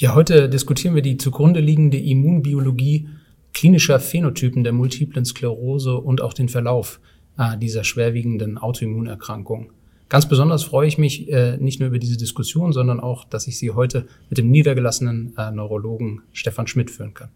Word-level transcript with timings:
Ja, 0.00 0.14
heute 0.14 0.48
diskutieren 0.48 0.94
wir 0.94 1.02
die 1.02 1.18
zugrunde 1.18 1.60
liegende 1.60 1.98
Immunbiologie 1.98 3.10
klinischer 3.52 4.00
Phänotypen 4.00 4.64
der 4.64 4.72
multiplen 4.72 5.26
Sklerose 5.26 5.94
und 5.94 6.22
auch 6.22 6.32
den 6.32 6.48
Verlauf 6.48 7.00
äh, 7.36 7.58
dieser 7.58 7.84
schwerwiegenden 7.84 8.56
Autoimmunerkrankung. 8.56 9.74
Ganz 10.08 10.26
besonders 10.26 10.62
freue 10.62 10.88
ich 10.88 10.96
mich 10.96 11.30
äh, 11.30 11.58
nicht 11.58 11.80
nur 11.80 11.90
über 11.90 11.98
diese 11.98 12.16
Diskussion, 12.16 12.72
sondern 12.72 12.98
auch, 12.98 13.26
dass 13.26 13.46
ich 13.46 13.58
sie 13.58 13.72
heute 13.72 14.06
mit 14.30 14.38
dem 14.38 14.50
niedergelassenen 14.50 15.34
äh, 15.36 15.50
Neurologen 15.50 16.22
Stefan 16.32 16.66
Schmidt 16.66 16.90
führen 16.90 17.12
kann. 17.12 17.28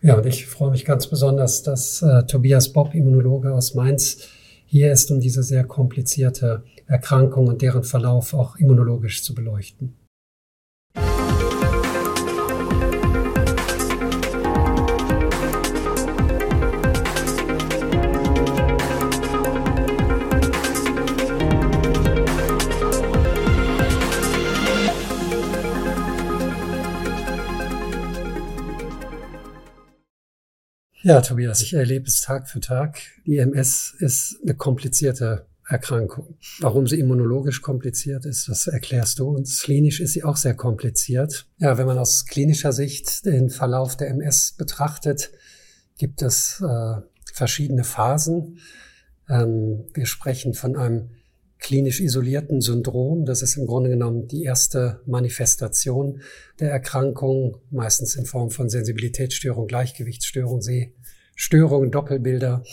Ja, 0.00 0.16
und 0.16 0.24
ich 0.24 0.46
freue 0.46 0.70
mich 0.70 0.86
ganz 0.86 1.08
besonders, 1.08 1.62
dass 1.62 2.00
äh, 2.00 2.24
Tobias 2.24 2.72
Bob, 2.72 2.94
Immunologe 2.94 3.52
aus 3.52 3.74
Mainz, 3.74 4.30
hier 4.64 4.90
ist, 4.90 5.10
um 5.10 5.20
diese 5.20 5.42
sehr 5.42 5.64
komplizierte 5.64 6.64
Erkrankung 6.86 7.48
und 7.48 7.60
deren 7.60 7.84
Verlauf 7.84 8.32
auch 8.32 8.56
immunologisch 8.56 9.22
zu 9.22 9.34
beleuchten. 9.34 9.94
Ja, 31.04 31.20
Tobias, 31.20 31.60
ich 31.60 31.74
erlebe 31.74 32.06
es 32.06 32.22
Tag 32.22 32.48
für 32.48 32.60
Tag. 32.60 32.98
Die 33.26 33.36
MS 33.36 33.94
ist 33.98 34.38
eine 34.42 34.54
komplizierte 34.54 35.44
Erkrankung. 35.68 36.38
Warum 36.60 36.86
sie 36.86 36.98
immunologisch 36.98 37.60
kompliziert 37.60 38.24
ist, 38.24 38.48
das 38.48 38.68
erklärst 38.68 39.18
du 39.18 39.28
uns. 39.28 39.60
Klinisch 39.60 40.00
ist 40.00 40.14
sie 40.14 40.24
auch 40.24 40.38
sehr 40.38 40.54
kompliziert. 40.54 41.46
Ja, 41.58 41.76
wenn 41.76 41.84
man 41.84 41.98
aus 41.98 42.24
klinischer 42.24 42.72
Sicht 42.72 43.26
den 43.26 43.50
Verlauf 43.50 43.98
der 43.98 44.08
MS 44.08 44.54
betrachtet, 44.56 45.30
gibt 45.98 46.22
es 46.22 46.64
äh, 46.66 47.02
verschiedene 47.34 47.84
Phasen. 47.84 48.60
Ähm, 49.28 49.84
wir 49.92 50.06
sprechen 50.06 50.54
von 50.54 50.74
einem 50.74 51.10
klinisch 51.64 52.00
isolierten 52.00 52.60
Syndrom. 52.60 53.24
Das 53.24 53.40
ist 53.40 53.56
im 53.56 53.66
Grunde 53.66 53.88
genommen 53.88 54.28
die 54.28 54.42
erste 54.42 55.00
Manifestation 55.06 56.20
der 56.60 56.70
Erkrankung, 56.70 57.56
meistens 57.70 58.16
in 58.16 58.26
Form 58.26 58.50
von 58.50 58.68
Sensibilitätsstörung, 58.68 59.66
Gleichgewichtsstörung, 59.66 60.60
Sehstörungen, 60.60 61.90
Doppelbilder. 61.90 62.64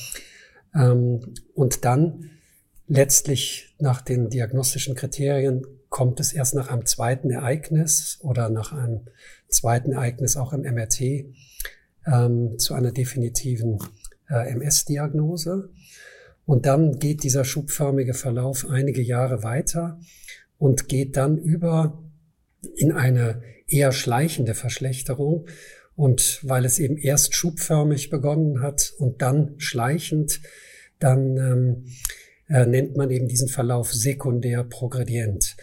Ähm, 0.76 1.22
und 1.54 1.86
dann 1.86 2.32
letztlich 2.88 3.74
nach 3.80 4.02
den 4.02 4.30
diagnostischen 4.30 4.94
Kriterien 4.94 5.66
kommt 5.88 6.20
es 6.20 6.34
erst 6.34 6.54
nach 6.54 6.68
einem 6.68 6.86
zweiten 6.86 7.32
Ereignis 7.32 8.20
oder 8.22 8.50
nach 8.50 8.74
einem 8.74 9.06
zweiten 9.48 9.94
Ereignis 9.94 10.36
auch 10.36 10.52
im 10.52 10.64
MRT 10.64 11.02
ähm, 12.08 12.58
zu 12.58 12.74
einer 12.74 12.92
definitiven 12.92 13.80
äh, 14.30 14.52
MS-Diagnose. 14.52 15.70
Und 16.46 16.66
dann 16.66 17.00
geht 17.00 17.24
dieser 17.24 17.46
schubförmige 17.46 18.14
Verlauf 18.14 18.66
einige 18.70 19.02
Jahre 19.02 19.44
weiter 19.44 20.00
und 20.58 20.88
geht 20.88 21.18
dann 21.18 21.38
über 21.38 22.04
in 22.76 22.92
eine 22.92 23.42
eher 23.68 23.92
schleichende 23.92 24.54
Verschlechterung. 24.54 25.48
Und 25.96 26.40
weil 26.44 26.66
es 26.66 26.80
eben 26.80 26.98
erst 26.98 27.36
schubförmig 27.36 28.10
begonnen 28.10 28.62
hat 28.62 28.94
und 28.98 29.22
dann 29.22 29.56
schleichend, 29.58 30.42
dann 31.00 31.38
ähm, 31.38 31.86
äh, 32.48 32.66
nennt 32.66 32.96
man 32.96 33.10
eben 33.12 33.28
diesen 33.28 33.48
Verlauf 33.48 33.94
sekundär 33.94 34.64
progredient. 34.64 35.56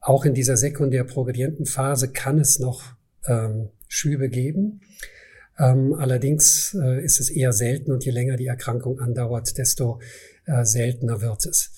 Auch 0.00 0.24
in 0.24 0.34
dieser 0.34 0.56
sekundär 0.56 1.04
progredienten 1.04 1.66
Phase 1.66 2.12
kann 2.12 2.38
es 2.38 2.58
noch 2.58 2.94
ähm, 3.26 3.68
Schübe 3.88 4.28
geben. 4.28 4.80
Ähm, 5.60 5.92
allerdings 5.92 6.74
äh, 6.80 7.04
ist 7.04 7.20
es 7.20 7.28
eher 7.28 7.52
selten 7.52 7.92
und 7.92 8.04
je 8.04 8.12
länger 8.12 8.36
die 8.36 8.46
Erkrankung 8.46 8.98
andauert, 8.98 9.58
desto 9.58 10.00
äh, 10.46 10.64
seltener 10.64 11.20
wird 11.20 11.44
es. 11.44 11.72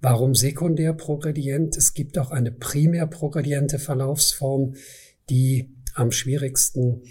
Warum 0.00 0.34
sekundär 0.34 0.92
progredient? 0.92 1.76
Es 1.76 1.94
gibt 1.94 2.18
auch 2.18 2.32
eine 2.32 2.50
primär 2.50 3.06
progrediente 3.06 3.78
Verlaufsform, 3.78 4.74
die 5.30 5.76
am 5.94 6.10
schwierigsten 6.10 7.02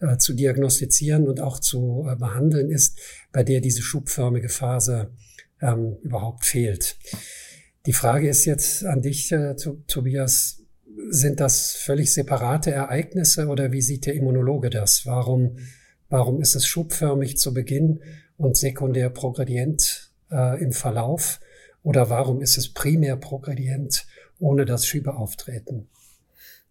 äh, 0.00 0.16
zu 0.16 0.32
diagnostizieren 0.32 1.28
und 1.28 1.40
auch 1.40 1.60
zu 1.60 2.04
äh, 2.10 2.16
behandeln 2.16 2.70
ist, 2.70 2.98
bei 3.32 3.44
der 3.44 3.60
diese 3.60 3.82
schubförmige 3.82 4.48
Phase 4.48 5.12
ähm, 5.60 5.98
überhaupt 6.02 6.44
fehlt. 6.44 6.96
Die 7.86 7.92
Frage 7.92 8.28
ist 8.28 8.44
jetzt 8.44 8.84
an 8.84 9.02
dich, 9.02 9.30
äh, 9.30 9.54
Tobias, 9.86 10.59
sind 11.10 11.40
das 11.40 11.72
völlig 11.72 12.12
separate 12.12 12.70
Ereignisse 12.70 13.46
oder 13.48 13.72
wie 13.72 13.82
sieht 13.82 14.06
der 14.06 14.14
Immunologe 14.14 14.70
das? 14.70 15.06
Warum, 15.06 15.58
warum 16.08 16.40
ist 16.40 16.54
es 16.54 16.66
schubförmig 16.66 17.36
zu 17.36 17.52
Beginn 17.54 18.00
und 18.36 18.56
sekundär 18.56 19.10
progredient 19.10 20.12
äh, 20.30 20.62
im 20.62 20.72
Verlauf? 20.72 21.40
Oder 21.82 22.10
warum 22.10 22.40
ist 22.42 22.58
es 22.58 22.72
primär 22.72 23.16
progredient, 23.16 24.06
ohne 24.38 24.64
dass 24.64 24.86
Schübe 24.86 25.14
auftreten? 25.14 25.88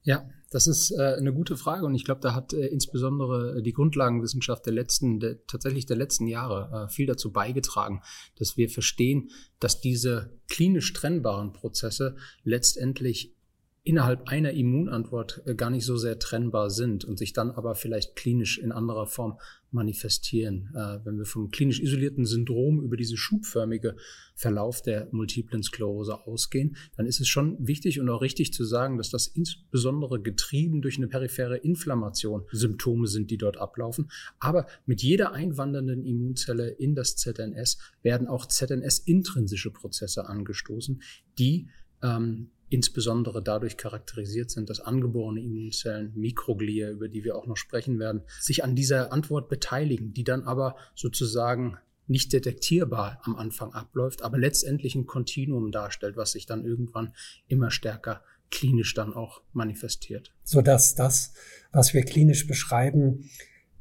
Ja, 0.04 0.30
das 0.52 0.66
ist 0.66 0.92
äh, 0.92 1.16
eine 1.18 1.34
gute 1.34 1.58
Frage 1.58 1.86
und 1.86 1.94
ich 1.94 2.06
glaube, 2.06 2.22
da 2.22 2.34
hat 2.34 2.54
äh, 2.54 2.66
insbesondere 2.68 3.62
die 3.62 3.74
Grundlagenwissenschaft 3.74 4.66
der 4.66 4.74
letzten, 4.74 5.20
der, 5.20 5.46
tatsächlich 5.46 5.86
der 5.86 5.98
letzten 5.98 6.28
Jahre 6.28 6.88
äh, 6.88 6.92
viel 6.92 7.06
dazu 7.06 7.32
beigetragen, 7.32 8.02
dass 8.38 8.58
wir 8.58 8.70
verstehen, 8.70 9.30
dass 9.60 9.82
diese 9.82 10.32
klinisch 10.48 10.94
trennbaren 10.94 11.54
Prozesse 11.54 12.16
letztendlich 12.44 13.36
innerhalb 13.84 14.28
einer 14.28 14.52
Immunantwort 14.52 15.42
äh, 15.46 15.56
gar 15.56 15.70
nicht 15.70 15.86
so 15.86 15.98
sehr 15.98 16.20
trennbar 16.20 16.70
sind 16.70 17.06
und 17.06 17.18
sich 17.18 17.34
dann 17.34 17.52
aber 17.52 17.76
vielleicht 17.76 18.16
klinisch 18.16 18.58
in 18.58 18.72
anderer 18.72 19.08
Form 19.08 19.40
manifestieren. 19.72 20.70
Äh, 20.76 21.06
wenn 21.06 21.18
wir 21.18 21.26
vom 21.26 21.50
klinisch 21.52 21.80
isolierten 21.80 22.26
Syndrom 22.26 22.82
über 22.82 22.98
diese 22.98 23.18
schubförmige 23.18 23.96
Verlauf 24.36 24.82
der 24.82 25.08
multiplen 25.12 25.64
Sklerose 25.64 26.20
ausgehen, 26.26 26.76
dann 26.98 27.06
ist 27.06 27.20
es 27.20 27.28
schon 27.28 27.56
wichtig 27.60 28.00
und 28.00 28.10
auch 28.10 28.22
richtig 28.22 28.54
zu 28.54 28.64
sagen, 28.64 28.98
dass 28.98 29.10
das 29.10 29.28
insbesondere 29.28 30.22
getrieben 30.22 30.82
durch 30.82 30.98
eine 30.98 31.08
periphere 31.08 31.58
Inflammation 31.58 32.46
Symptome 32.52 33.08
sind, 33.08 33.32
die 33.32 33.38
dort 33.38 33.58
ablaufen. 33.58 34.10
Aber 34.40 34.68
mit 34.86 35.02
jeder 35.02 35.34
einwandernden 35.34 36.06
Immunzelle 36.06 36.70
in 36.70 36.96
das 36.96 37.16
ZNS 37.16 37.78
werden 38.02 38.28
auch 38.28 38.46
ZNS-intrinsische 38.46 39.72
Prozesse 39.72 40.28
angestoßen, 40.28 41.02
die 41.38 41.68
ähm, 42.02 42.52
insbesondere 42.70 43.42
dadurch 43.42 43.78
charakterisiert 43.78 44.52
sind, 44.52 44.70
dass 44.70 44.80
angeborene 44.80 45.42
Immunzellen, 45.42 46.14
Mikroglia, 46.16 46.90
über 46.92 47.08
die 47.08 47.24
wir 47.24 47.36
auch 47.36 47.48
noch 47.48 47.58
sprechen 47.58 48.00
werden, 48.00 48.22
sich 48.40 48.64
an 48.64 48.76
dieser 48.76 49.12
Antwort 49.12 49.50
beteiligen, 49.50 50.14
die 50.14 50.24
dann 50.24 50.44
aber 50.44 50.76
sozusagen 50.96 51.78
nicht 52.08 52.34
detektierbar 52.34 53.22
am 53.24 53.36
Anfang 53.36 53.74
abläuft, 53.74 54.24
aber 54.24 54.38
letztendlich 54.38 54.96
ein 54.96 55.06
Kontinuum 55.06 55.72
darstellt, 55.72 56.18
was 56.18 56.32
sich 56.32 56.46
dann 56.46 56.66
irgendwann 56.66 57.14
immer 57.48 57.72
stärker 57.72 58.24
klinisch 58.50 58.96
dann 58.96 59.14
auch 59.14 59.42
manifestiert. 59.54 60.34
Sodass 60.44 60.96
das, 60.96 61.34
was 61.72 61.94
wir 61.94 62.04
klinisch 62.04 62.48
beschreiben, 62.48 63.30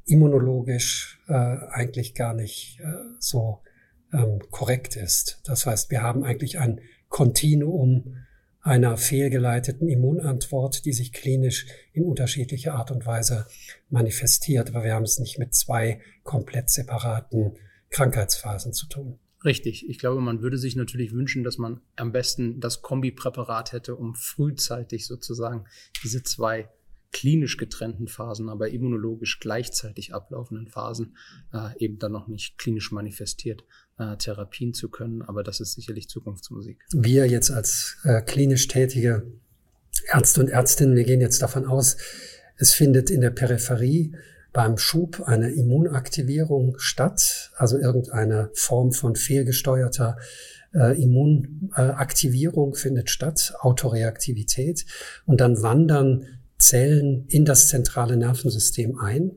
immunologisch 0.04 1.20
äh, 1.26 1.32
eigentlich 1.32 2.14
gar 2.14 2.34
nicht 2.34 2.80
äh, 2.80 2.92
so 3.18 3.62
ähm, 4.12 4.40
korrekt 4.50 4.96
ist. 4.96 5.40
Das 5.44 5.66
heißt, 5.66 5.90
wir 5.90 6.02
haben 6.02 6.24
eigentlich 6.24 6.58
ein 6.58 6.80
Kontinuum 7.08 8.16
einer 8.68 8.96
fehlgeleiteten 8.96 9.88
Immunantwort, 9.88 10.84
die 10.84 10.92
sich 10.92 11.12
klinisch 11.12 11.66
in 11.92 12.04
unterschiedlicher 12.04 12.74
Art 12.74 12.90
und 12.90 13.06
Weise 13.06 13.46
manifestiert. 13.88 14.68
Aber 14.68 14.84
wir 14.84 14.94
haben 14.94 15.04
es 15.04 15.18
nicht 15.18 15.38
mit 15.38 15.54
zwei 15.54 16.00
komplett 16.22 16.68
separaten 16.68 17.56
Krankheitsphasen 17.90 18.72
zu 18.74 18.86
tun. 18.86 19.18
Richtig. 19.44 19.88
Ich 19.88 19.98
glaube, 19.98 20.20
man 20.20 20.42
würde 20.42 20.58
sich 20.58 20.76
natürlich 20.76 21.12
wünschen, 21.12 21.44
dass 21.44 21.58
man 21.58 21.80
am 21.96 22.12
besten 22.12 22.60
das 22.60 22.82
Kombipräparat 22.82 23.72
hätte, 23.72 23.96
um 23.96 24.14
frühzeitig 24.14 25.06
sozusagen 25.06 25.64
diese 26.02 26.22
zwei 26.22 26.68
klinisch 27.10 27.56
getrennten 27.56 28.06
Phasen, 28.06 28.48
aber 28.48 28.68
immunologisch 28.68 29.40
gleichzeitig 29.40 30.14
ablaufenden 30.14 30.68
Phasen 30.68 31.16
äh, 31.52 31.76
eben 31.78 31.98
dann 31.98 32.12
noch 32.12 32.28
nicht 32.28 32.58
klinisch 32.58 32.92
manifestiert 32.92 33.64
äh, 33.98 34.16
Therapien 34.16 34.74
zu 34.74 34.88
können. 34.88 35.22
Aber 35.22 35.42
das 35.42 35.60
ist 35.60 35.74
sicherlich 35.74 36.08
Zukunftsmusik. 36.08 36.84
Wir 36.92 37.26
jetzt 37.26 37.50
als 37.50 37.96
äh, 38.04 38.20
klinisch 38.22 38.68
tätige 38.68 39.26
Ärzte 40.12 40.40
und 40.40 40.48
Ärztinnen, 40.48 40.96
wir 40.96 41.04
gehen 41.04 41.20
jetzt 41.20 41.42
davon 41.42 41.66
aus, 41.66 41.96
es 42.56 42.72
findet 42.72 43.10
in 43.10 43.20
der 43.20 43.30
Peripherie 43.30 44.14
beim 44.52 44.78
Schub 44.78 45.22
eine 45.24 45.50
Immunaktivierung 45.50 46.78
statt, 46.78 47.52
also 47.56 47.78
irgendeine 47.78 48.50
Form 48.54 48.92
von 48.92 49.14
fehlgesteuerter 49.14 50.16
äh, 50.74 51.00
Immunaktivierung 51.00 52.74
findet 52.74 53.10
statt, 53.10 53.54
Autoreaktivität, 53.60 54.84
und 55.26 55.40
dann 55.40 55.62
wandern 55.62 56.37
Zellen 56.58 57.26
in 57.28 57.44
das 57.44 57.68
zentrale 57.68 58.16
Nervensystem 58.16 58.98
ein. 58.98 59.32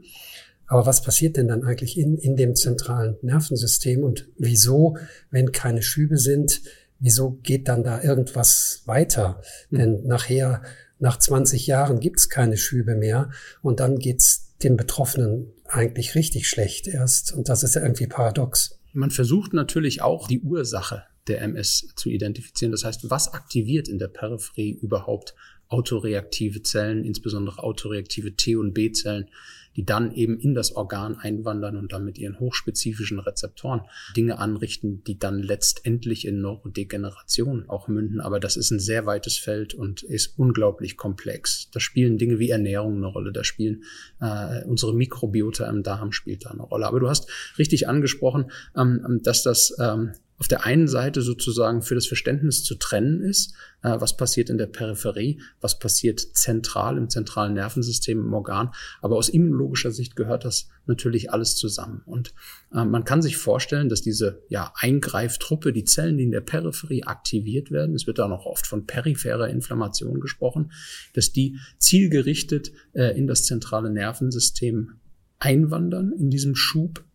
Aber 0.67 0.85
was 0.85 1.01
passiert 1.01 1.37
denn 1.37 1.49
dann 1.49 1.63
eigentlich 1.63 1.97
in, 1.97 2.17
in 2.17 2.35
dem 2.35 2.55
zentralen 2.55 3.17
Nervensystem 3.21 4.03
und 4.03 4.29
wieso, 4.37 4.97
wenn 5.29 5.51
keine 5.51 5.81
Schübe 5.81 6.17
sind, 6.17 6.61
wieso 6.99 7.31
geht 7.43 7.67
dann 7.67 7.83
da 7.83 8.01
irgendwas 8.01 8.83
weiter? 8.85 9.41
Mhm. 9.69 9.77
Denn 9.77 10.07
nachher 10.07 10.61
nach 10.99 11.19
20 11.19 11.67
Jahren 11.67 11.99
gibt's 11.99 12.29
keine 12.29 12.57
Schübe 12.57 12.95
mehr 12.95 13.31
und 13.61 13.79
dann 13.79 13.97
geht's 13.97 14.55
den 14.63 14.77
Betroffenen 14.77 15.51
eigentlich 15.67 16.15
richtig 16.15 16.47
schlecht 16.47 16.87
erst. 16.87 17.33
Und 17.33 17.49
das 17.49 17.63
ist 17.63 17.75
ja 17.75 17.81
irgendwie 17.81 18.07
paradox. 18.07 18.79
Man 18.93 19.11
versucht 19.11 19.53
natürlich 19.53 20.01
auch 20.01 20.27
die 20.27 20.41
Ursache 20.41 21.03
der 21.27 21.41
MS 21.41 21.93
zu 21.95 22.09
identifizieren. 22.09 22.71
Das 22.71 22.83
heißt, 22.83 23.09
was 23.09 23.33
aktiviert 23.33 23.87
in 23.87 23.99
der 23.99 24.07
Peripherie 24.07 24.71
überhaupt 24.71 25.35
autoreaktive 25.67 26.61
Zellen, 26.63 27.05
insbesondere 27.05 27.63
autoreaktive 27.63 28.35
T- 28.35 28.57
und 28.57 28.73
B-Zellen, 28.73 29.29
die 29.75 29.85
dann 29.85 30.11
eben 30.13 30.37
in 30.37 30.53
das 30.53 30.75
Organ 30.75 31.15
einwandern 31.15 31.77
und 31.77 31.93
dann 31.93 32.03
mit 32.03 32.17
ihren 32.17 32.39
hochspezifischen 32.39 33.19
Rezeptoren 33.19 33.81
Dinge 34.15 34.37
anrichten, 34.37 35.03
die 35.05 35.17
dann 35.17 35.39
letztendlich 35.39 36.27
in 36.27 36.41
Neurodegeneration 36.41 37.69
auch 37.69 37.87
münden. 37.87 38.19
Aber 38.19 38.39
das 38.39 38.57
ist 38.57 38.71
ein 38.71 38.79
sehr 38.79 39.05
weites 39.05 39.37
Feld 39.37 39.73
und 39.73 40.03
ist 40.03 40.37
unglaublich 40.37 40.97
komplex. 40.97 41.69
Da 41.71 41.79
spielen 41.79 42.17
Dinge 42.17 42.39
wie 42.39 42.49
Ernährung 42.49 42.97
eine 42.97 43.07
Rolle, 43.07 43.31
da 43.31 43.43
spielen 43.43 43.83
äh, 44.19 44.63
unsere 44.65 44.93
Mikrobiota 44.93 45.69
im 45.69 45.83
Darm 45.83 46.11
spielt 46.11 46.45
da 46.45 46.49
eine 46.51 46.63
Rolle. 46.63 46.87
Aber 46.87 46.99
du 46.99 47.07
hast 47.07 47.29
richtig 47.57 47.87
angesprochen, 47.87 48.51
ähm, 48.75 49.21
dass 49.23 49.43
das 49.43 49.73
ähm, 49.79 50.11
auf 50.41 50.47
der 50.47 50.65
einen 50.65 50.87
Seite 50.87 51.21
sozusagen 51.21 51.83
für 51.83 51.93
das 51.93 52.07
Verständnis 52.07 52.63
zu 52.63 52.73
trennen 52.73 53.21
ist, 53.21 53.53
äh, 53.83 54.01
was 54.01 54.17
passiert 54.17 54.49
in 54.49 54.57
der 54.57 54.65
Peripherie, 54.65 55.39
was 55.61 55.77
passiert 55.77 56.19
zentral 56.19 56.97
im 56.97 57.11
zentralen 57.11 57.53
Nervensystem, 57.53 58.17
im 58.17 58.33
Organ. 58.33 58.71
Aber 59.03 59.17
aus 59.17 59.29
immunologischer 59.29 59.91
Sicht 59.91 60.15
gehört 60.15 60.43
das 60.43 60.67
natürlich 60.87 61.31
alles 61.31 61.57
zusammen. 61.57 62.01
Und 62.07 62.33
äh, 62.73 62.83
man 62.83 63.03
kann 63.03 63.21
sich 63.21 63.37
vorstellen, 63.37 63.87
dass 63.87 64.01
diese 64.01 64.41
ja, 64.49 64.73
Eingreiftruppe, 64.77 65.73
die 65.73 65.83
Zellen, 65.83 66.17
die 66.17 66.23
in 66.23 66.31
der 66.31 66.41
Peripherie 66.41 67.03
aktiviert 67.03 67.69
werden, 67.69 67.93
es 67.93 68.07
wird 68.07 68.17
da 68.17 68.27
noch 68.27 68.47
oft 68.47 68.65
von 68.65 68.87
peripherer 68.87 69.47
Inflammation 69.47 70.21
gesprochen, 70.21 70.71
dass 71.13 71.31
die 71.31 71.59
zielgerichtet 71.77 72.71
äh, 72.93 73.15
in 73.15 73.27
das 73.27 73.45
zentrale 73.45 73.91
Nervensystem 73.91 74.93
einwandern 75.37 76.11
in 76.13 76.31
diesem 76.31 76.55
Schub 76.55 77.05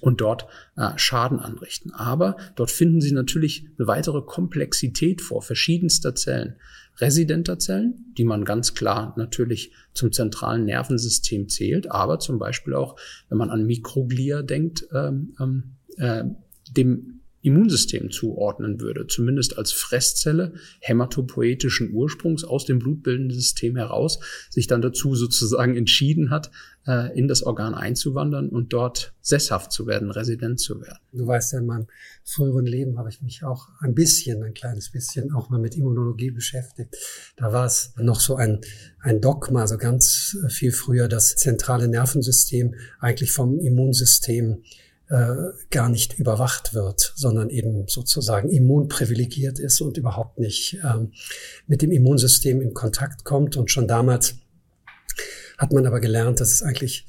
und 0.00 0.20
dort 0.20 0.46
äh, 0.76 0.90
Schaden 0.96 1.38
anrichten. 1.38 1.92
Aber 1.92 2.36
dort 2.56 2.70
finden 2.70 3.00
Sie 3.00 3.12
natürlich 3.12 3.66
eine 3.78 3.86
weitere 3.86 4.22
Komplexität 4.22 5.20
vor 5.20 5.42
verschiedenster 5.42 6.14
Zellen. 6.14 6.56
Residenter 6.98 7.58
Zellen, 7.58 8.12
die 8.16 8.24
man 8.24 8.44
ganz 8.44 8.74
klar 8.74 9.14
natürlich 9.16 9.72
zum 9.94 10.12
zentralen 10.12 10.64
Nervensystem 10.64 11.48
zählt, 11.48 11.90
aber 11.90 12.20
zum 12.20 12.38
Beispiel 12.38 12.74
auch, 12.74 12.96
wenn 13.28 13.38
man 13.38 13.50
an 13.50 13.66
Mikroglia 13.66 14.42
denkt, 14.42 14.86
ähm, 14.92 15.34
ähm, 15.40 15.76
äh, 15.96 16.24
dem 16.70 17.20
Immunsystem 17.44 18.10
zuordnen 18.10 18.80
würde, 18.80 19.06
zumindest 19.06 19.58
als 19.58 19.70
Fresszelle 19.72 20.54
hämatopoetischen 20.80 21.92
Ursprungs 21.92 22.42
aus 22.42 22.64
dem 22.64 22.78
blutbildenden 22.78 23.36
System 23.36 23.76
heraus, 23.76 24.18
sich 24.48 24.66
dann 24.66 24.80
dazu 24.80 25.14
sozusagen 25.14 25.76
entschieden 25.76 26.30
hat, 26.30 26.50
äh, 26.86 27.16
in 27.18 27.28
das 27.28 27.42
Organ 27.42 27.74
einzuwandern 27.74 28.48
und 28.48 28.72
dort 28.72 29.12
sesshaft 29.20 29.72
zu 29.72 29.86
werden, 29.86 30.10
resident 30.10 30.58
zu 30.58 30.80
werden. 30.80 30.98
Du 31.12 31.26
weißt 31.26 31.52
ja, 31.52 31.58
in 31.58 31.66
meinem 31.66 31.86
früheren 32.24 32.64
Leben 32.64 32.98
habe 32.98 33.10
ich 33.10 33.20
mich 33.20 33.44
auch 33.44 33.68
ein 33.80 33.94
bisschen, 33.94 34.42
ein 34.42 34.54
kleines 34.54 34.90
bisschen 34.90 35.32
auch 35.32 35.50
mal 35.50 35.60
mit 35.60 35.76
Immunologie 35.76 36.30
beschäftigt. 36.30 36.96
Da 37.36 37.52
war 37.52 37.66
es 37.66 37.92
noch 37.98 38.20
so 38.20 38.36
ein, 38.36 38.60
ein 39.00 39.20
Dogma, 39.20 39.66
so 39.66 39.76
ganz 39.76 40.38
viel 40.48 40.72
früher, 40.72 41.08
das 41.08 41.36
zentrale 41.36 41.88
Nervensystem 41.88 42.74
eigentlich 43.00 43.32
vom 43.32 43.58
Immunsystem 43.60 44.62
äh, 45.10 45.34
gar 45.70 45.88
nicht 45.88 46.18
überwacht 46.18 46.74
wird, 46.74 47.12
sondern 47.14 47.50
eben 47.50 47.86
sozusagen 47.88 48.48
immunprivilegiert 48.48 49.58
ist 49.58 49.80
und 49.80 49.96
überhaupt 49.96 50.38
nicht 50.38 50.78
ähm, 50.84 51.12
mit 51.66 51.82
dem 51.82 51.90
Immunsystem 51.90 52.60
in 52.60 52.74
Kontakt 52.74 53.24
kommt. 53.24 53.56
Und 53.56 53.70
schon 53.70 53.86
damals 53.86 54.36
hat 55.58 55.72
man 55.72 55.86
aber 55.86 56.00
gelernt, 56.00 56.40
dass 56.40 56.52
es 56.52 56.62
eigentlich 56.62 57.06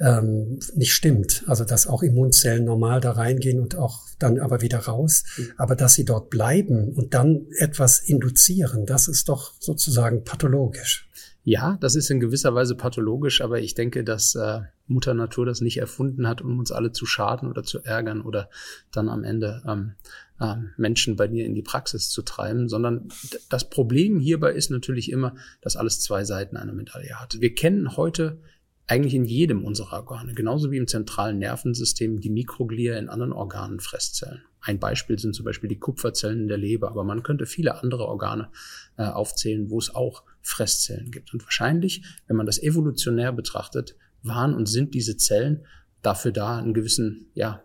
ähm, 0.00 0.60
nicht 0.74 0.92
stimmt. 0.92 1.44
Also 1.46 1.64
dass 1.64 1.86
auch 1.86 2.02
Immunzellen 2.02 2.64
normal 2.64 3.00
da 3.00 3.12
reingehen 3.12 3.60
und 3.60 3.76
auch 3.76 4.06
dann 4.18 4.38
aber 4.38 4.60
wieder 4.60 4.80
raus. 4.80 5.24
Mhm. 5.36 5.52
Aber 5.56 5.76
dass 5.76 5.94
sie 5.94 6.04
dort 6.04 6.30
bleiben 6.30 6.92
und 6.92 7.14
dann 7.14 7.46
etwas 7.58 8.00
induzieren, 8.00 8.86
das 8.86 9.08
ist 9.08 9.28
doch 9.28 9.54
sozusagen 9.60 10.24
pathologisch. 10.24 11.08
Ja, 11.48 11.78
das 11.80 11.94
ist 11.94 12.10
in 12.10 12.20
gewisser 12.20 12.54
Weise 12.54 12.74
pathologisch, 12.74 13.40
aber 13.40 13.58
ich 13.58 13.72
denke, 13.72 14.04
dass 14.04 14.34
äh, 14.34 14.60
Mutter 14.86 15.14
Natur 15.14 15.46
das 15.46 15.62
nicht 15.62 15.78
erfunden 15.78 16.28
hat, 16.28 16.42
um 16.42 16.58
uns 16.58 16.70
alle 16.70 16.92
zu 16.92 17.06
schaden 17.06 17.48
oder 17.48 17.62
zu 17.62 17.82
ärgern 17.82 18.20
oder 18.20 18.50
dann 18.92 19.08
am 19.08 19.24
Ende 19.24 19.62
ähm, 19.66 19.94
äh, 20.40 20.56
Menschen 20.76 21.16
bei 21.16 21.26
dir 21.26 21.46
in 21.46 21.54
die 21.54 21.62
Praxis 21.62 22.10
zu 22.10 22.20
treiben, 22.20 22.68
sondern 22.68 23.08
das 23.48 23.70
Problem 23.70 24.20
hierbei 24.20 24.52
ist 24.52 24.70
natürlich 24.70 25.10
immer, 25.10 25.36
dass 25.62 25.76
alles 25.76 26.00
zwei 26.00 26.22
Seiten 26.22 26.58
einer 26.58 26.74
Medaille 26.74 27.18
hat. 27.18 27.40
Wir 27.40 27.54
kennen 27.54 27.96
heute 27.96 28.42
eigentlich 28.86 29.14
in 29.14 29.24
jedem 29.24 29.64
unserer 29.64 30.00
Organe, 30.00 30.34
genauso 30.34 30.70
wie 30.70 30.76
im 30.76 30.86
zentralen 30.86 31.38
Nervensystem, 31.38 32.20
die 32.20 32.28
Mikroglia 32.28 32.98
in 32.98 33.08
anderen 33.08 33.32
Organen 33.32 33.80
Fresszellen. 33.80 34.42
Ein 34.60 34.80
Beispiel 34.80 35.18
sind 35.18 35.34
zum 35.34 35.46
Beispiel 35.46 35.68
die 35.68 35.78
Kupferzellen 35.78 36.40
in 36.40 36.48
der 36.48 36.58
Leber, 36.58 36.90
aber 36.90 37.04
man 37.04 37.22
könnte 37.22 37.46
viele 37.46 37.82
andere 37.82 38.06
Organe 38.06 38.50
äh, 38.98 39.04
aufzählen, 39.04 39.70
wo 39.70 39.78
es 39.78 39.94
auch 39.94 40.24
Fresszellen 40.48 41.10
gibt. 41.10 41.32
Und 41.32 41.44
wahrscheinlich, 41.44 42.02
wenn 42.26 42.36
man 42.36 42.46
das 42.46 42.62
evolutionär 42.62 43.32
betrachtet, 43.32 43.96
waren 44.22 44.54
und 44.54 44.66
sind 44.66 44.94
diese 44.94 45.16
Zellen 45.16 45.64
dafür 46.02 46.32
da, 46.32 46.58
einen 46.58 46.74
gewissen, 46.74 47.30
ja, 47.34 47.62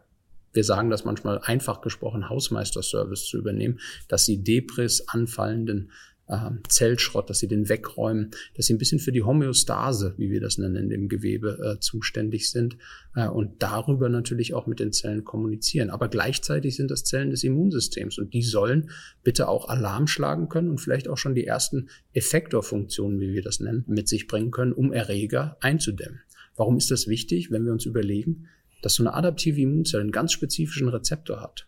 wir 0.52 0.64
sagen 0.64 0.90
das 0.90 1.06
manchmal 1.06 1.40
einfach 1.40 1.82
gesprochen, 1.82 2.30
Hausmeisterservice 2.30 3.26
zu 3.26 3.38
übernehmen, 3.38 3.80
dass 4.08 4.26
sie 4.26 4.44
Debris 4.44 5.08
anfallenden 5.08 5.92
äh, 6.28 6.52
Zellschrott, 6.68 7.30
dass 7.30 7.40
sie 7.40 7.48
den 7.48 7.70
wegräumen, 7.70 8.32
dass 8.56 8.68
sie 8.68 8.74
ein 8.74 8.78
bisschen 8.78 9.00
für 9.00 9.12
die 9.12 9.24
Homöostase, 9.24 10.14
wie 10.18 10.32
wir 10.32 10.42
das 10.42 10.58
nennen, 10.58 10.76
in 10.76 10.90
dem 10.90 11.10
Gewebe 11.10 11.76
äh, 11.76 11.80
zuständig 11.80 12.50
sind 12.50 12.78
äh, 13.16 13.28
und 13.28 13.62
darüber 13.62 14.10
natürlich 14.10 14.54
auch 14.54 14.68
mit 14.68 14.80
den 14.80 14.94
Zellen 14.94 15.24
kommunizieren. 15.24 15.90
Aber 15.90 16.08
gleichzeitig 16.08 16.76
sind 16.76 16.92
das 16.92 17.04
Zellen 17.04 17.30
des 17.30 17.44
Immunsystems 17.44 18.18
und 18.18 18.34
die 18.34 18.42
sollen 18.42 18.90
bitte 19.24 19.48
auch 19.48 19.70
Alarm 19.70 20.08
schlagen 20.08 20.50
können 20.50 20.70
und 20.70 20.80
vielleicht 20.80 21.08
auch 21.08 21.18
schon 21.18 21.36
die 21.36 21.46
ersten 21.46 21.90
Effektorfunktionen, 22.14 23.20
wie 23.20 23.34
wir 23.34 23.42
das 23.42 23.60
nennen, 23.60 23.84
mit 23.88 24.08
sich 24.08 24.28
bringen 24.28 24.52
können, 24.52 24.74
um 24.74 24.92
Erreger 24.94 25.58
einzudämmen. 25.60 26.22
Warum 26.56 26.78
ist 26.78 26.92
das 26.92 27.08
wichtig, 27.08 27.52
wenn 27.52 27.66
wir 27.66 27.72
uns 27.72 27.86
überlegen, 27.86 28.48
dass 28.82 28.96
so 28.96 29.04
eine 29.04 29.14
adaptive 29.14 29.60
Immunzelle 29.60 30.02
einen 30.02 30.12
ganz 30.12 30.34
spezifischen 30.34 30.90
Rezeptor 30.90 31.42
hat? 31.42 31.68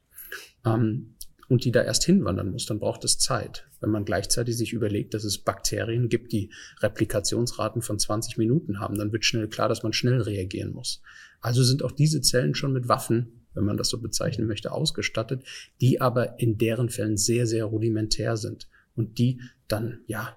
Ähm, 0.65 1.15
und 1.47 1.65
die 1.65 1.71
da 1.71 1.83
erst 1.83 2.03
hinwandern 2.03 2.51
muss, 2.51 2.65
dann 2.65 2.79
braucht 2.79 3.03
es 3.03 3.19
Zeit. 3.19 3.67
Wenn 3.79 3.91
man 3.91 4.05
gleichzeitig 4.05 4.57
sich 4.57 4.73
überlegt, 4.73 5.13
dass 5.13 5.23
es 5.23 5.37
Bakterien 5.37 6.09
gibt, 6.09 6.31
die 6.31 6.51
Replikationsraten 6.81 7.81
von 7.81 7.99
20 7.99 8.37
Minuten 8.37 8.79
haben, 8.79 8.97
dann 8.97 9.11
wird 9.11 9.25
schnell 9.25 9.47
klar, 9.47 9.69
dass 9.69 9.83
man 9.83 9.93
schnell 9.93 10.21
reagieren 10.21 10.73
muss. 10.73 11.01
Also 11.41 11.63
sind 11.63 11.83
auch 11.83 11.91
diese 11.91 12.21
Zellen 12.21 12.55
schon 12.55 12.73
mit 12.73 12.87
Waffen, 12.87 13.45
wenn 13.53 13.65
man 13.65 13.77
das 13.77 13.89
so 13.89 13.99
bezeichnen 13.99 14.47
möchte, 14.47 14.71
ausgestattet, 14.71 15.43
die 15.81 16.01
aber 16.01 16.39
in 16.39 16.57
deren 16.57 16.89
Fällen 16.89 17.17
sehr, 17.17 17.47
sehr 17.47 17.65
rudimentär 17.65 18.37
sind 18.37 18.67
und 18.95 19.17
die 19.17 19.39
dann, 19.67 19.99
ja, 20.07 20.35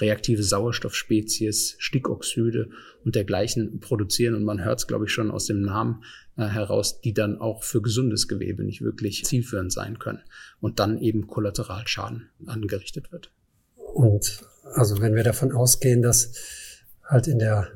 reaktive 0.00 0.42
Sauerstoffspezies, 0.42 1.76
Stickoxide 1.78 2.70
und 3.04 3.14
dergleichen 3.14 3.80
produzieren. 3.80 4.34
Und 4.34 4.44
man 4.44 4.64
hört 4.64 4.80
es, 4.80 4.86
glaube 4.86 5.04
ich, 5.06 5.12
schon 5.12 5.30
aus 5.30 5.46
dem 5.46 5.62
Namen 5.62 6.02
äh, 6.36 6.46
heraus, 6.46 7.00
die 7.00 7.14
dann 7.14 7.40
auch 7.40 7.62
für 7.62 7.80
gesundes 7.80 8.28
Gewebe 8.28 8.64
nicht 8.64 8.82
wirklich 8.82 9.24
zielführend 9.24 9.72
sein 9.72 9.98
können 9.98 10.22
und 10.60 10.80
dann 10.80 10.98
eben 10.98 11.26
Kollateralschaden 11.26 12.30
angerichtet 12.46 13.12
wird. 13.12 13.30
Und 13.76 14.40
also 14.74 15.00
wenn 15.00 15.14
wir 15.14 15.22
davon 15.22 15.52
ausgehen, 15.52 16.02
dass 16.02 16.32
halt 17.04 17.28
in 17.28 17.38
der 17.38 17.68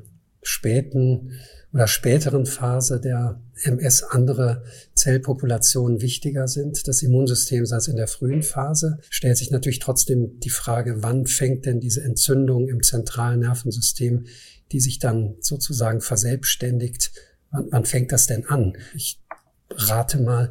späten 0.43 1.33
oder 1.73 1.87
späteren 1.87 2.47
Phase 2.47 3.01
der 3.01 3.41
MS 3.63 4.03
andere 4.03 4.65
Zellpopulationen 4.99 6.01
wichtiger 6.03 6.49
sind 6.49 6.87
des 6.87 7.03
Immunsystems 7.03 7.73
als 7.73 7.89
in 7.89 7.97
der 7.97 8.09
frühen 8.09 8.43
Phase, 8.43 8.99
stellt 9.09 9.37
sich 9.37 9.51
natürlich 9.51 9.79
trotzdem 9.79 10.39
die 10.41 10.51
Frage, 10.51 11.03
wann 11.03 11.27
fängt 11.27 11.67
denn 11.67 11.81
diese 11.81 12.03
Entzündung 12.03 12.69
im 12.69 12.83
zentralen 12.83 13.41
Nervensystem, 13.41 14.27
die 14.73 14.81
sich 14.81 14.99
dann 14.99 15.37
sozusagen 15.41 16.01
verselbstständigt, 16.01 17.13
wann, 17.51 17.69
wann 17.71 17.85
fängt 17.85 18.13
das 18.13 18.27
denn 18.27 18.47
an? 18.47 18.77
Ich 18.95 19.21
rate 19.71 20.19
mal, 20.21 20.51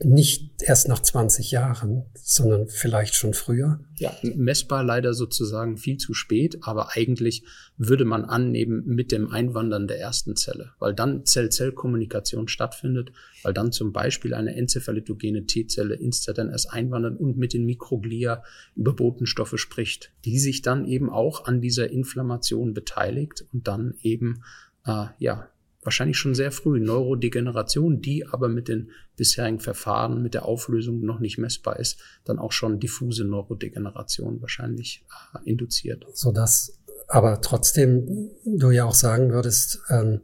nicht 0.00 0.62
erst 0.62 0.88
nach 0.88 1.00
20 1.00 1.52
Jahren, 1.52 2.04
sondern 2.14 2.66
vielleicht 2.66 3.14
schon 3.14 3.34
früher. 3.34 3.80
Ja, 3.96 4.12
messbar 4.22 4.82
leider 4.82 5.14
sozusagen 5.14 5.76
viel 5.76 5.96
zu 5.96 6.12
spät, 6.12 6.58
aber 6.62 6.96
eigentlich 6.96 7.44
würde 7.76 8.04
man 8.04 8.24
annehmen 8.24 8.82
mit 8.84 9.12
dem 9.12 9.30
Einwandern 9.30 9.86
der 9.86 10.00
ersten 10.00 10.34
Zelle, 10.34 10.72
weil 10.80 10.92
dann 10.92 11.24
Zell-Zell-Kommunikation 11.24 12.48
stattfindet, 12.48 13.12
weil 13.44 13.54
dann 13.54 13.70
zum 13.70 13.92
Beispiel 13.92 14.34
eine 14.34 14.56
enzephalitogene 14.56 15.46
T-Zelle 15.46 15.94
ins 15.94 16.22
ZNS 16.22 16.66
einwandert 16.66 17.20
und 17.20 17.36
mit 17.36 17.52
den 17.52 17.64
Mikroglia 17.64 18.42
über 18.74 18.94
Botenstoffe 18.94 19.58
spricht, 19.58 20.10
die 20.24 20.40
sich 20.40 20.62
dann 20.62 20.84
eben 20.84 21.10
auch 21.10 21.44
an 21.44 21.60
dieser 21.60 21.90
Inflammation 21.90 22.74
beteiligt 22.74 23.44
und 23.52 23.68
dann 23.68 23.94
eben 24.02 24.42
äh, 24.84 25.06
ja 25.18 25.48
wahrscheinlich 25.82 26.16
schon 26.16 26.34
sehr 26.34 26.52
früh 26.52 26.80
Neurodegeneration, 26.80 28.00
die 28.00 28.26
aber 28.26 28.48
mit 28.48 28.68
den 28.68 28.90
bisherigen 29.16 29.60
Verfahren, 29.60 30.22
mit 30.22 30.34
der 30.34 30.44
Auflösung 30.44 31.04
noch 31.04 31.18
nicht 31.18 31.38
messbar 31.38 31.78
ist, 31.78 32.00
dann 32.24 32.38
auch 32.38 32.52
schon 32.52 32.80
diffuse 32.80 33.24
Neurodegeneration 33.24 34.40
wahrscheinlich 34.40 35.04
äh, 35.34 35.50
induziert. 35.50 36.06
Sodass 36.14 36.78
aber 37.08 37.40
trotzdem 37.40 38.30
du 38.44 38.70
ja 38.70 38.84
auch 38.84 38.94
sagen 38.94 39.32
würdest, 39.32 39.80
ähm, 39.90 40.20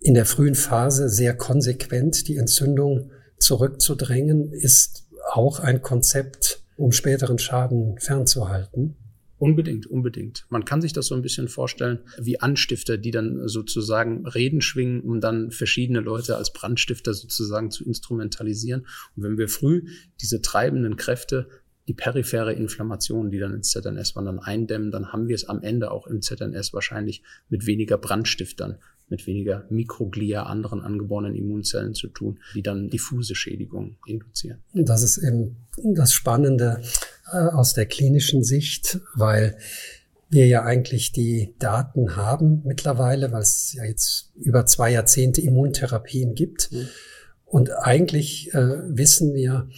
in 0.00 0.14
der 0.14 0.26
frühen 0.26 0.56
Phase 0.56 1.08
sehr 1.08 1.36
konsequent 1.36 2.26
die 2.26 2.36
Entzündung 2.36 3.12
zurückzudrängen, 3.38 4.52
ist 4.52 5.06
auch 5.30 5.60
ein 5.60 5.82
Konzept, 5.82 6.64
um 6.76 6.92
späteren 6.92 7.38
Schaden 7.38 7.98
fernzuhalten. 8.00 8.96
Unbedingt, 9.42 9.88
unbedingt. 9.88 10.46
Man 10.50 10.64
kann 10.64 10.80
sich 10.80 10.92
das 10.92 11.08
so 11.08 11.16
ein 11.16 11.22
bisschen 11.22 11.48
vorstellen 11.48 11.98
wie 12.16 12.38
Anstifter, 12.38 12.96
die 12.96 13.10
dann 13.10 13.48
sozusagen 13.48 14.24
Reden 14.24 14.60
schwingen, 14.60 15.00
um 15.00 15.20
dann 15.20 15.50
verschiedene 15.50 15.98
Leute 15.98 16.36
als 16.36 16.52
Brandstifter 16.52 17.12
sozusagen 17.12 17.72
zu 17.72 17.84
instrumentalisieren. 17.84 18.86
Und 19.16 19.24
wenn 19.24 19.38
wir 19.38 19.48
früh 19.48 19.88
diese 20.20 20.42
treibenden 20.42 20.94
Kräfte, 20.94 21.48
die 21.88 21.92
periphere 21.92 22.52
Inflammation, 22.52 23.32
die 23.32 23.40
dann 23.40 23.52
ins 23.52 23.70
ZNS 23.70 24.14
wandern, 24.14 24.38
eindämmen, 24.38 24.92
dann 24.92 25.12
haben 25.12 25.26
wir 25.26 25.34
es 25.34 25.48
am 25.48 25.60
Ende 25.60 25.90
auch 25.90 26.06
im 26.06 26.22
ZNS 26.22 26.72
wahrscheinlich 26.72 27.24
mit 27.48 27.66
weniger 27.66 27.98
Brandstiftern 27.98 28.78
mit 29.08 29.26
weniger 29.26 29.66
Mikroglia, 29.68 30.44
anderen 30.44 30.80
angeborenen 30.80 31.34
Immunzellen 31.34 31.94
zu 31.94 32.08
tun, 32.08 32.38
die 32.54 32.62
dann 32.62 32.88
diffuse 32.88 33.34
Schädigungen 33.34 33.98
induzieren. 34.06 34.62
Das 34.72 35.02
ist 35.02 35.18
eben 35.18 35.56
das 35.76 36.12
Spannende 36.14 36.80
aus 37.32 37.74
der 37.74 37.86
klinischen 37.86 38.44
Sicht, 38.44 39.00
weil 39.14 39.56
wir 40.28 40.46
ja 40.46 40.62
eigentlich 40.62 41.12
die 41.12 41.54
Daten 41.58 42.16
haben 42.16 42.62
mittlerweile, 42.64 43.32
weil 43.32 43.42
es 43.42 43.74
ja 43.74 43.84
jetzt 43.84 44.32
über 44.36 44.64
zwei 44.64 44.90
Jahrzehnte 44.90 45.42
Immuntherapien 45.42 46.34
gibt. 46.34 46.72
Mhm. 46.72 46.88
Und 47.44 47.70
eigentlich 47.70 48.54
äh, 48.54 48.78
wissen 48.88 49.34
wir, 49.34 49.68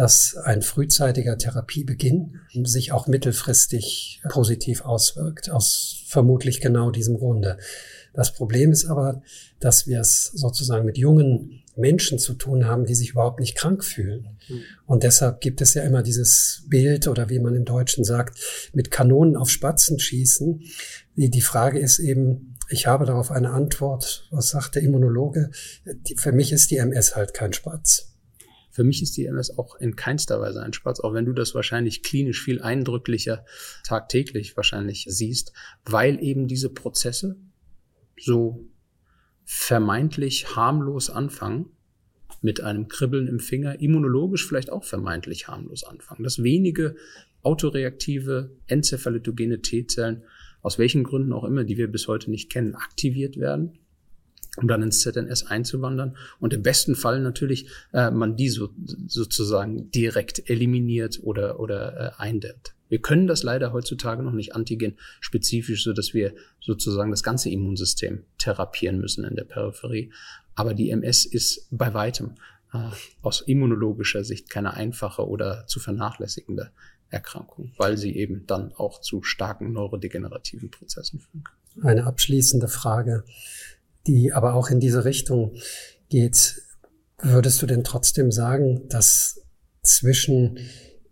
dass 0.00 0.34
ein 0.34 0.62
frühzeitiger 0.62 1.36
Therapiebeginn 1.36 2.40
sich 2.64 2.90
auch 2.90 3.06
mittelfristig 3.06 4.22
positiv 4.30 4.80
auswirkt, 4.80 5.50
aus 5.50 6.04
vermutlich 6.06 6.62
genau 6.62 6.90
diesem 6.90 7.18
Grunde. 7.18 7.58
Das 8.14 8.32
Problem 8.32 8.72
ist 8.72 8.86
aber, 8.86 9.20
dass 9.58 9.86
wir 9.86 10.00
es 10.00 10.24
sozusagen 10.32 10.86
mit 10.86 10.96
jungen 10.96 11.64
Menschen 11.76 12.18
zu 12.18 12.32
tun 12.32 12.64
haben, 12.64 12.86
die 12.86 12.94
sich 12.94 13.10
überhaupt 13.10 13.40
nicht 13.40 13.58
krank 13.58 13.84
fühlen. 13.84 14.38
Mhm. 14.48 14.62
Und 14.86 15.02
deshalb 15.02 15.42
gibt 15.42 15.60
es 15.60 15.74
ja 15.74 15.82
immer 15.82 16.02
dieses 16.02 16.64
Bild 16.66 17.06
oder 17.06 17.28
wie 17.28 17.38
man 17.38 17.54
im 17.54 17.66
Deutschen 17.66 18.02
sagt, 18.02 18.70
mit 18.72 18.90
Kanonen 18.90 19.36
auf 19.36 19.50
Spatzen 19.50 19.98
schießen. 19.98 20.62
Die, 21.14 21.42
Frage 21.42 21.78
ist 21.78 21.98
eben, 21.98 22.56
ich 22.70 22.86
habe 22.86 23.04
darauf 23.04 23.30
eine 23.30 23.50
Antwort. 23.50 24.26
Was 24.30 24.48
sagt 24.48 24.76
der 24.76 24.82
Immunologe? 24.82 25.50
Für 26.16 26.32
mich 26.32 26.52
ist 26.52 26.70
die 26.70 26.78
MS 26.78 27.16
halt 27.16 27.34
kein 27.34 27.52
Spatz. 27.52 28.10
Für 28.70 28.84
mich 28.84 29.02
ist 29.02 29.16
die 29.16 29.26
MS 29.26 29.58
auch 29.58 29.76
in 29.76 29.96
keinster 29.96 30.40
Weise 30.40 30.62
ein 30.62 30.72
Spatz, 30.72 31.00
auch 31.00 31.12
wenn 31.12 31.26
du 31.26 31.32
das 31.32 31.54
wahrscheinlich 31.54 32.02
klinisch 32.02 32.42
viel 32.42 32.62
eindrücklicher 32.62 33.44
tagtäglich 33.84 34.56
wahrscheinlich 34.56 35.06
siehst, 35.08 35.52
weil 35.84 36.22
eben 36.22 36.46
diese 36.46 36.70
Prozesse, 36.70 37.36
so 38.18 38.68
vermeintlich 39.44 40.54
harmlos 40.54 41.10
anfangen, 41.10 41.70
mit 42.42 42.60
einem 42.60 42.88
Kribbeln 42.88 43.26
im 43.26 43.40
Finger, 43.40 43.80
immunologisch 43.80 44.46
vielleicht 44.46 44.70
auch 44.70 44.84
vermeintlich 44.84 45.48
harmlos 45.48 45.84
anfangen. 45.84 46.22
Dass 46.22 46.42
wenige 46.42 46.96
autoreaktive, 47.42 48.56
enzephalitogene 48.66 49.60
T-Zellen, 49.60 50.22
aus 50.62 50.78
welchen 50.78 51.04
Gründen 51.04 51.32
auch 51.32 51.44
immer, 51.44 51.64
die 51.64 51.76
wir 51.76 51.88
bis 51.88 52.06
heute 52.06 52.30
nicht 52.30 52.50
kennen, 52.50 52.74
aktiviert 52.74 53.36
werden, 53.38 53.79
um 54.60 54.68
dann 54.68 54.82
ins 54.82 55.00
ZNS 55.00 55.46
einzuwandern. 55.46 56.16
Und 56.38 56.52
im 56.52 56.62
besten 56.62 56.94
Fall 56.94 57.20
natürlich 57.20 57.68
äh, 57.92 58.10
man 58.10 58.36
die 58.36 58.48
so, 58.48 58.70
sozusagen 59.06 59.90
direkt 59.90 60.48
eliminiert 60.50 61.20
oder, 61.22 61.60
oder 61.60 62.14
äh, 62.18 62.22
eindämmt. 62.22 62.74
Wir 62.88 63.00
können 63.00 63.28
das 63.28 63.44
leider 63.44 63.72
heutzutage 63.72 64.22
noch 64.22 64.32
nicht 64.32 64.54
antigen-spezifisch, 64.54 65.84
so 65.84 65.92
dass 65.92 66.12
wir 66.12 66.34
sozusagen 66.60 67.12
das 67.12 67.22
ganze 67.22 67.48
Immunsystem 67.48 68.24
therapieren 68.38 68.98
müssen 68.98 69.24
in 69.24 69.36
der 69.36 69.44
Peripherie. 69.44 70.12
Aber 70.56 70.74
die 70.74 70.90
MS 70.90 71.24
ist 71.24 71.68
bei 71.70 71.94
weitem 71.94 72.34
äh, 72.72 72.78
aus 73.22 73.42
immunologischer 73.42 74.24
Sicht 74.24 74.50
keine 74.50 74.74
einfache 74.74 75.26
oder 75.26 75.66
zu 75.68 75.78
vernachlässigende 75.78 76.72
Erkrankung, 77.10 77.72
weil 77.76 77.96
sie 77.96 78.16
eben 78.16 78.46
dann 78.46 78.72
auch 78.72 79.00
zu 79.00 79.22
starken 79.22 79.72
neurodegenerativen 79.72 80.70
Prozessen 80.70 81.20
führen 81.20 81.44
kann. 81.44 81.86
Eine 81.88 82.04
abschließende 82.06 82.68
Frage, 82.68 83.24
die 84.06 84.32
aber 84.32 84.54
auch 84.54 84.70
in 84.70 84.80
diese 84.80 85.04
Richtung 85.04 85.56
geht. 86.08 86.62
Würdest 87.18 87.60
du 87.60 87.66
denn 87.66 87.84
trotzdem 87.84 88.32
sagen, 88.32 88.88
dass 88.88 89.42
zwischen 89.82 90.58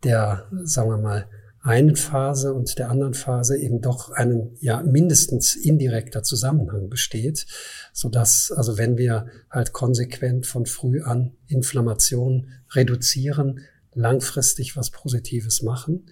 der, 0.05 0.47
sagen 0.65 0.91
wir 0.91 0.99
mal, 0.99 1.29
einen 1.61 1.97
Phase 1.97 2.55
und 2.55 2.79
der 2.79 2.89
anderen 2.89 3.15
Phase 3.15 3.59
eben 3.59 3.81
doch 3.81 4.11
einen 4.11 4.57
ja 4.61 4.83
mindestens 4.83 5.57
indirekter 5.57 6.23
Zusammenhang 6.23 6.89
besteht, 6.89 7.47
so 7.93 8.09
dass 8.09 8.53
also 8.53 8.79
wenn 8.79 8.97
wir 8.97 9.27
halt 9.51 9.73
konsequent 9.73 10.47
von 10.47 10.67
früh 10.67 11.03
an 11.03 11.33
Inflammation 11.47 12.49
reduzieren, 12.71 13.61
langfristig 13.93 14.77
was 14.77 14.91
Positives 14.91 15.63
machen. 15.63 16.07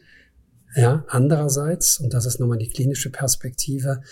Ja, 0.75 1.04
andererseits 1.09 2.00
und 2.00 2.12
das 2.12 2.26
ist 2.26 2.40
nochmal 2.40 2.59
die 2.59 2.68
klinische 2.68 3.11
Perspektive, 3.11 4.02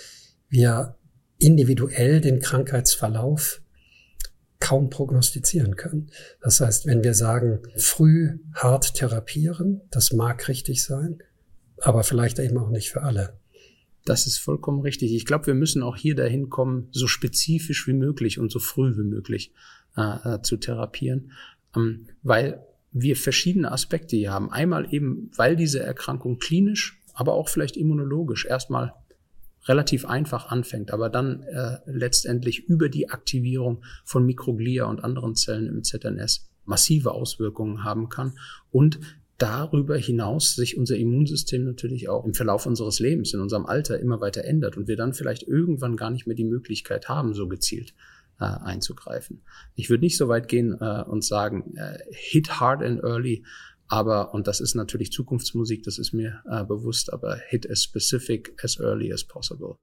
wir 0.49 0.97
individuell 1.45 2.21
den 2.21 2.41
Krankheitsverlauf 2.41 3.61
kaum 4.61 4.89
prognostizieren 4.89 5.77
können. 5.77 6.11
Das 6.41 6.61
heißt, 6.61 6.87
wenn 6.87 7.05
wir 7.05 7.13
sagen, 7.13 7.61
früh 7.77 8.39
hart 8.55 8.95
therapieren, 8.95 9.83
das 9.91 10.13
mag 10.13 10.49
richtig 10.49 10.83
sein, 10.83 11.19
aber 11.83 12.03
vielleicht 12.03 12.39
eben 12.39 12.57
auch 12.57 12.71
nicht 12.71 12.91
für 12.91 13.03
alle. 13.03 13.39
Das 14.07 14.27
ist 14.27 14.39
vollkommen 14.39 14.81
richtig. 14.81 15.15
Ich 15.15 15.27
glaube, 15.27 15.47
wir 15.47 15.55
müssen 15.55 15.83
auch 15.83 15.97
hier 15.97 16.15
dahin 16.15 16.49
kommen, 16.49 16.89
so 16.93 17.07
spezifisch 17.07 17.87
wie 17.87 17.93
möglich 17.93 18.39
und 18.39 18.51
so 18.51 18.59
früh 18.59 18.97
wie 18.97 19.05
möglich 19.05 19.53
äh, 19.97 20.35
äh, 20.35 20.43
zu 20.43 20.57
therapieren, 20.57 21.33
ähm, 21.77 22.07
weil 22.23 22.65
wir 22.91 23.17
verschiedene 23.17 23.71
Aspekte 23.71 24.17
hier 24.17 24.33
haben. 24.33 24.51
Einmal 24.51 24.93
eben, 24.95 25.31
weil 25.37 25.57
diese 25.57 25.81
Erkrankung 25.81 26.39
klinisch, 26.39 27.03
aber 27.13 27.35
auch 27.35 27.49
vielleicht 27.49 27.77
immunologisch 27.77 28.47
erstmal 28.47 28.95
relativ 29.67 30.05
einfach 30.07 30.51
anfängt, 30.51 30.93
aber 30.93 31.09
dann 31.09 31.43
äh, 31.43 31.79
letztendlich 31.87 32.69
über 32.69 32.89
die 32.89 33.11
Aktivierung 33.11 33.83
von 34.05 34.25
Mikroglia 34.27 34.85
und 34.85 35.03
anderen 35.03 35.35
Zellen 35.35 35.67
im 35.67 35.83
ZNS 35.83 36.51
massive 36.65 37.13
Auswirkungen 37.13 37.85
haben 37.85 38.09
kann 38.09 38.39
und 38.71 39.01
darüber 39.39 39.97
hinaus 39.97 40.55
sich 40.55 40.77
unser 40.77 40.97
Immunsystem 40.97 41.65
natürlich 41.65 42.09
auch 42.09 42.25
im 42.25 42.35
Verlauf 42.35 42.67
unseres 42.67 43.01
Lebens, 43.01 43.35
in 43.35 43.41
unserem 43.41 43.67
Alter 43.67 43.99
immer 43.99 44.21
weiter 44.21 44.45
ändert 44.45 44.77
und 44.77 44.87
wir 44.87 44.97
dann 44.97 45.13
vielleicht 45.13 45.43
irgendwann 45.43 45.97
gar 45.97 46.11
nicht 46.11 46.27
mehr 46.27 46.37
die 46.37 46.45
Möglichkeit 46.45 47.09
haben, 47.09 47.35
so 47.35 47.49
gezielt 47.49 47.95
äh, 48.41 48.45
einzugreifen. 48.45 49.43
Ich 49.75 49.91
würde 49.91 50.05
nicht 50.05 50.17
so 50.17 50.29
weit 50.29 50.49
gehen 50.49 50.77
äh, 50.81 51.03
und 51.03 51.25
sagen, 51.25 51.75
äh, 51.77 51.99
hit 52.11 52.61
hard 52.61 52.83
and 52.83 53.03
early, 53.03 53.45
aber, 53.89 54.35
und 54.35 54.47
das 54.47 54.61
ist 54.61 54.75
natürlich 54.75 55.13
Zukunftsmusik, 55.13 55.83
das 55.83 55.99
ist 55.99 56.13
mir 56.13 56.43
äh, 56.49 56.65
bewusst, 56.65 57.13
aber 57.13 57.37
hit 57.37 57.69
as 57.71 57.83
specific 57.83 58.55
as 58.63 58.79
early 58.81 59.13
as 59.13 59.25
possible. 59.25 59.79